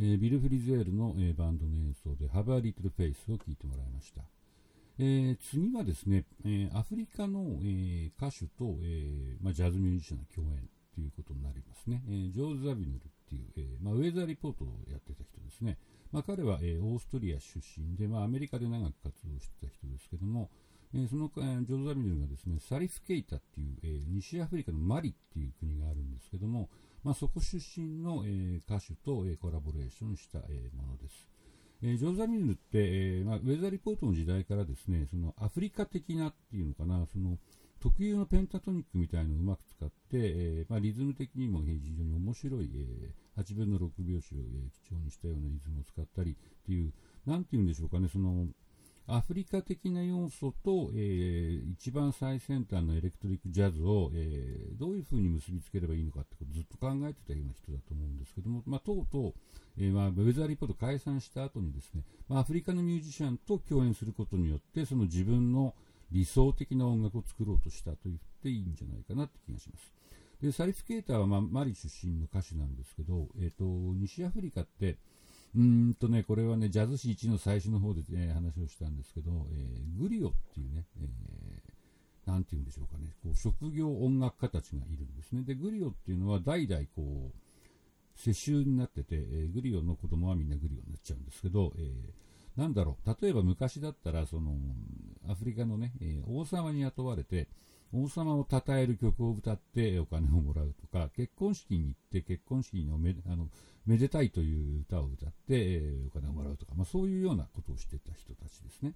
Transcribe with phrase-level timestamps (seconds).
[0.00, 4.22] えー、ビル・フリゼールの、えー、バンドの演奏で「Have a Little Face」を聴いてもらいました。
[5.00, 12.02] えー、次はですね、え、アフリカの、え、歌手と、えま、ジャズミュージシャンの共演ということになりますね。
[12.08, 15.78] え、ジョーズ・ザビヌルっていう、えま、ウェザーリポートをやってた人ですね。
[16.10, 20.50] ま、彼は、え、オーストリア出身で、ま、アメリカで長く活動してた人ですけども、
[20.92, 26.68] え、その、えー、ジョーズ・ザビヌルがですね、サリフ・ケイタっていう、え、西アフリカのマリっていう国があるんですけども、
[27.08, 31.26] まあ、そこ出身の、えー、歌手と、えー、コラボレーションした、えー、ものです。
[31.82, 37.38] えー、ジョーザ・ミルって、えーまあ、ウェザーリポートの時代からですね、そのアフリカ的なっていうのかな、その
[37.80, 46.92] 特有のペンタトニックみたいのをうまく使って、えーまあ、リズム的にも非常に面白い、えー、8分の6拍子を、えー、基調にしたようなリズムを使ったりっていう、
[47.24, 48.48] なんていうんでしょうかね、その
[49.10, 59.34] アフリカ的な要素と、えー、一番最先端のエレクトリックジャズを、えー、どういうふうに結びつければいいのかってことをずっと考えてたような人だと思うんですけども、まあ、とうとう、
[59.78, 65.74] えーまあ、ウェザーリポート解散した後にですね、まあ、アフリカのミュージシャンと共演することによってその自分の
[66.12, 69.90] 理想的な音楽を作ろうとしたと言っていいんじゃないかなって気がします。
[70.42, 74.98] でサリフ・ケーターは、まあ、マリ出身の歌手なんですけど、えーと西アフリカって、
[75.56, 85.42] うんとね、これはね、ジャズ史1の最初の方で、ね、話をしたんですけど、えー、グリオっていうね、えー、なんて言うんでしょうかね、こう職業音楽家たちがいるんですね。
[85.42, 87.38] で、グリオっていうのは代々こう、
[88.14, 94.54] 世襲になってて、えー、グリオの子供はみんなグリオになっちゃうんですけど、えー、なんだろう、例えば昔だったら、その、
[95.28, 97.48] アフリカのね、えー、王様に雇われて、
[97.92, 103.48] 王様を称える曲を歌ってお金をもらうとか、結婚式に行って結婚式のめあの
[103.86, 108.94] めでたいという歌を歌って、お金をもらうとか、まあ、そういうようなことをしてた人たちですね。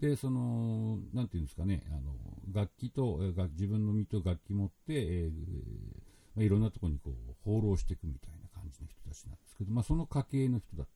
[0.00, 2.12] で、その、なんていうんですかね、あの
[2.52, 3.18] 楽器と、
[3.52, 5.30] 自分の身と楽器持って、えー
[6.34, 10.86] まあ、いろんなところにこう放浪していくみたいな感じの人たちなんですけど、まあ、その家系の人だっ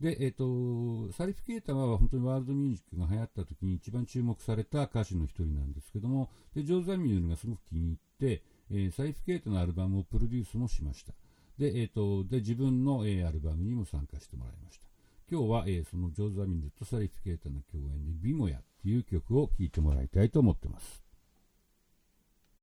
[0.00, 11.14] で、えっ、ー、と、サリフ・ケータは本当にワールドミュージックが流行った時に一番注目された歌手の一人なんですけども、で、ジョーズ・アミュールがすごく気に入って、えー、サリフ・ケータのアルバムをプロデュースもしました。
[11.58, 14.86] で、えっ、ー、と、で、自分の、え、アルバムにも参加してもらいました。
[15.30, 21.05] 今日は、え、そのジョーズ・アミュールとサリフ・ケータの共演で、ビモヤっていう曲を聴いてもらいたいと思ってます。